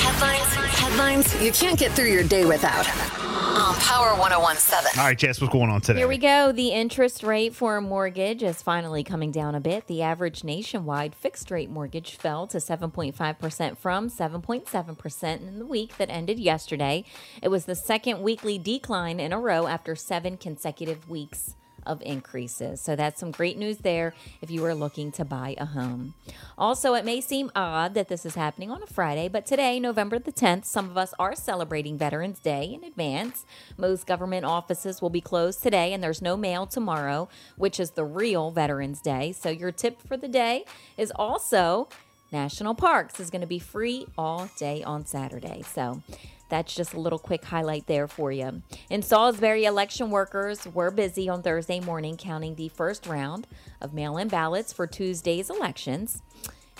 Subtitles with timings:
[0.00, 2.88] Headlines, headlines you can't get through your day without.
[2.88, 4.98] On Power 1017.
[4.98, 5.98] All right, Jess, what's going on today?
[5.98, 6.52] Here we go.
[6.52, 9.86] The interest rate for a mortgage is finally coming down a bit.
[9.86, 16.08] The average nationwide fixed rate mortgage fell to 7.5% from 7.7% in the week that
[16.08, 17.04] ended yesterday.
[17.42, 21.56] It was the second weekly decline in a row after seven consecutive weeks
[21.86, 22.80] of increases.
[22.80, 26.14] So that's some great news there if you are looking to buy a home.
[26.58, 30.18] Also, it may seem odd that this is happening on a Friday, but today, November
[30.18, 33.44] the 10th, some of us are celebrating Veterans Day in advance.
[33.76, 38.04] Most government offices will be closed today, and there's no mail tomorrow, which is the
[38.04, 39.32] real Veterans Day.
[39.32, 40.64] So your tip for the day
[40.96, 41.88] is also
[42.32, 45.62] National Parks is going to be free all day on Saturday.
[45.62, 46.02] So
[46.50, 48.62] that's just a little quick highlight there for you.
[48.90, 53.46] In Salisbury, election workers were busy on Thursday morning counting the first round
[53.80, 56.22] of mail in ballots for Tuesday's elections.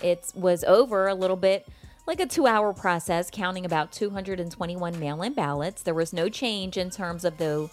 [0.03, 1.67] It was over a little bit
[2.07, 5.81] like a two hour process, counting about 221 mail in ballots.
[5.83, 7.69] There was no change in terms of the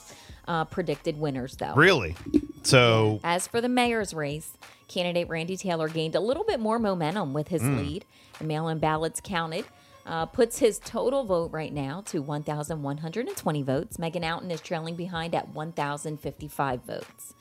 [0.46, 1.74] uh, predicted winners, though.
[1.74, 2.14] Really?
[2.62, 4.52] So, As for the mayor's race,
[4.88, 8.04] candidate Randy Taylor gained a little bit more momentum with his lead.
[8.38, 9.64] The mail in ballots counted.
[10.08, 13.98] Uh, puts his total vote right now to 1,120 votes.
[13.98, 17.34] Megan Outten is trailing behind at 1,055 votes.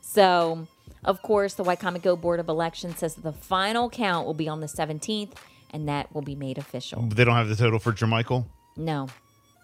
[0.00, 0.66] So,
[1.04, 4.60] of course, the Wicomico Board of Elections says that the final count will be on
[4.60, 5.32] the 17th,
[5.70, 7.02] and that will be made official.
[7.02, 8.46] they don't have the total for Jermichael?
[8.74, 9.08] No.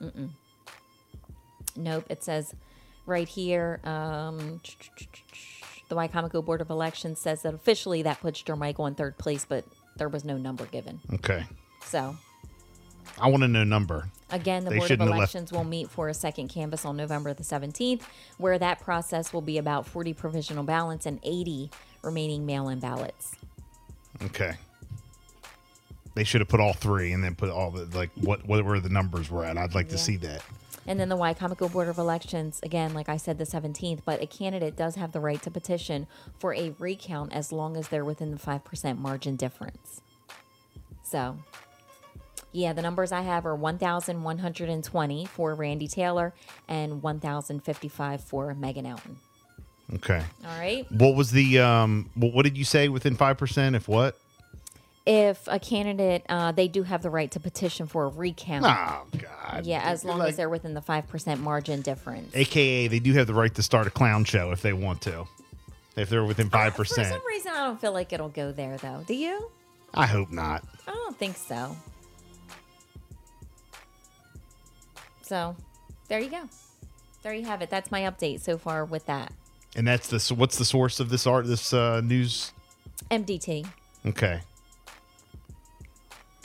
[0.03, 0.28] Mm-mm.
[1.77, 2.05] Nope.
[2.11, 2.55] It says
[3.06, 4.61] right here, um,
[5.88, 9.65] the Wicomico Board of Elections says that officially that puts Jermichael in third place, but
[9.97, 11.00] there was no number given.
[11.15, 11.44] Okay.
[11.84, 12.16] So,
[13.21, 14.09] I want to know number.
[14.31, 17.43] again, the They Board of Elections will meet for a second canvass on November the
[17.43, 18.03] 17th,
[18.38, 21.71] where that process will be about 40 provisional ballots and 80
[22.03, 23.34] remaining mail in ballots.
[24.25, 24.55] Okay.
[26.15, 28.81] They should have put all three and then put all the like what what were
[28.81, 29.56] the numbers were at.
[29.56, 30.43] I'd like to see that.
[30.87, 34.27] And then the Wicomico Board of Elections, again, like I said, the 17th, but a
[34.27, 36.06] candidate does have the right to petition
[36.39, 40.00] for a recount as long as they're within the 5% margin difference.
[41.03, 41.39] So,
[42.53, 46.34] yeah, the numbers I have are 1,120 for Randy Taylor
[46.69, 49.19] and 1,055 for Megan Elton.
[49.94, 50.22] Okay.
[50.47, 50.91] All right.
[50.93, 54.16] What was the um what, did you say within 5% if what?
[55.06, 58.65] If a candidate, uh, they do have the right to petition for a recount.
[58.66, 59.66] Oh god.
[59.66, 62.31] Yeah, as long Like- as they're within the 5% margin difference.
[62.37, 65.25] AKA they do have the right to start a clown show if they want to.
[65.97, 66.72] If they're within 5%.
[66.77, 69.03] For some reason, I don't feel like it'll go there, though.
[69.06, 69.50] Do you?
[69.93, 70.62] I hope not.
[70.87, 71.77] I don't think so.
[75.30, 75.54] So,
[76.08, 76.42] there you go.
[77.22, 77.70] There you have it.
[77.70, 79.32] That's my update so far with that.
[79.76, 82.50] And that's the so what's the source of this art this uh news?
[83.12, 83.64] MDT.
[84.06, 84.41] Okay.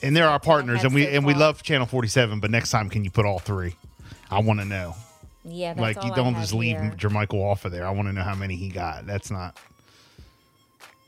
[0.03, 2.91] And they're our partners and we so and we love Channel 47, but next time
[2.91, 3.75] can you put all three?
[4.29, 4.93] I want to know.
[5.43, 6.93] Yeah, that's like you don't just leave here.
[6.95, 7.87] Jermichael off of there.
[7.87, 9.07] I want to know how many he got.
[9.07, 9.57] That's not.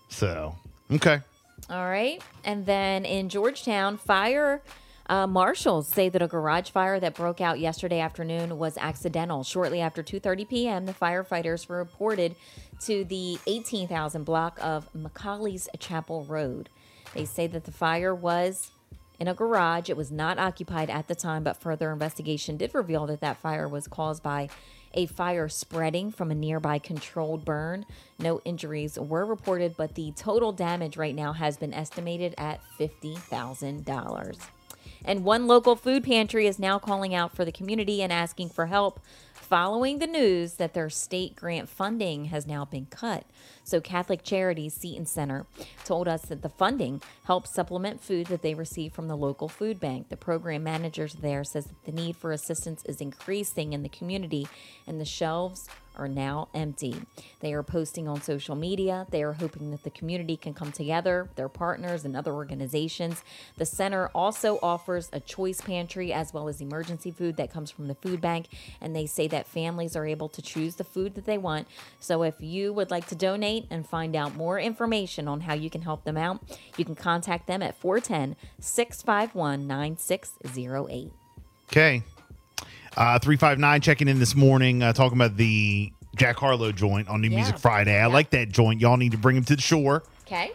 [0.09, 0.55] So,
[0.93, 1.19] okay.
[1.69, 2.23] All right.
[2.43, 4.63] And then in Georgetown, fire
[5.09, 9.43] uh, marshals say that a garage fire that broke out yesterday afternoon was accidental.
[9.43, 12.35] Shortly after 2:30 p.m., the firefighters were reported
[12.81, 16.69] to the 18,000 block of Macaulay's Chapel Road.
[17.13, 18.71] They say that the fire was
[19.19, 19.89] in a garage.
[19.89, 23.67] It was not occupied at the time, but further investigation did reveal that that fire
[23.67, 24.49] was caused by
[24.93, 27.85] a fire spreading from a nearby controlled burn.
[28.19, 34.37] No injuries were reported, but the total damage right now has been estimated at $50,000.
[35.05, 38.67] And one local food pantry is now calling out for the community and asking for
[38.67, 38.99] help
[39.47, 43.23] following the news that their state grant funding has now been cut.
[43.63, 45.45] So, Catholic Charities Seton Center
[45.85, 49.79] told us that the funding helps supplement food that they receive from the local food
[49.79, 50.09] bank.
[50.09, 54.47] The program managers there says that the need for assistance is increasing in the community
[54.85, 56.95] and the shelves are now empty.
[57.39, 59.07] They are posting on social media.
[59.09, 63.23] They are hoping that the community can come together, their partners, and other organizations.
[63.57, 67.87] The center also offers a choice pantry as well as emergency food that comes from
[67.87, 68.47] the food bank.
[68.81, 71.67] And they say that families are able to choose the food that they want.
[71.99, 75.69] So if you would like to donate and find out more information on how you
[75.69, 76.41] can help them out,
[76.77, 81.11] you can contact them at 410 651 9608.
[81.69, 82.03] Okay.
[82.97, 87.29] Uh, 359 checking in this morning, uh, talking about the Jack Harlow joint on New
[87.29, 87.35] Yeah.
[87.35, 87.93] Music Friday.
[87.95, 88.07] I Yeah.
[88.07, 88.81] like that joint.
[88.81, 90.01] Y'all need to bring him to the shore.
[90.25, 90.49] Okay.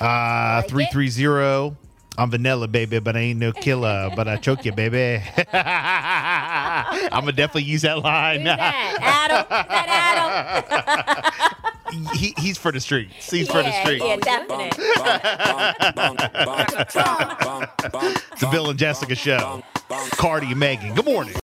[0.00, 0.70] Uh, like it.
[0.92, 1.76] 330.
[2.18, 5.22] I'm vanilla, baby, but I ain't no killer, but I choke you, baby.
[5.52, 8.44] I'm going to definitely use that line.
[8.44, 8.58] That?
[8.58, 9.44] Adam?
[9.50, 11.32] That Adam?
[12.14, 13.30] he, he's for the streets.
[13.30, 14.04] He's for the yeah, streets.
[14.04, 14.76] yeah, definite.
[18.40, 19.62] The Bill and Jessica show.
[20.12, 20.94] Cardi and Megan.
[20.94, 21.36] Good morning.